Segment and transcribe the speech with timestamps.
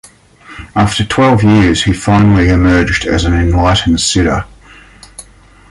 [0.75, 4.47] After twelve years he finally emerged as an enlightened Siddha.